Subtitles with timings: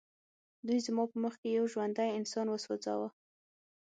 [0.67, 3.09] دوی زما په مخ کې یو ژوندی انسان وسوځاوه